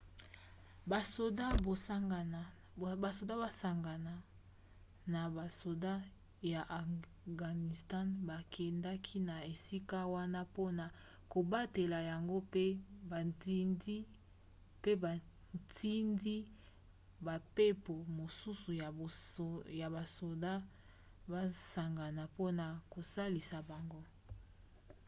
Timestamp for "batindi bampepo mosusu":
15.03-18.69